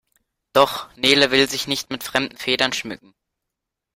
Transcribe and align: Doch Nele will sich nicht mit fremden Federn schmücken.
Doch 0.53 0.89
Nele 0.95 1.29
will 1.29 1.47
sich 1.47 1.67
nicht 1.67 1.91
mit 1.91 2.03
fremden 2.03 2.35
Federn 2.35 2.73
schmücken. 2.73 3.13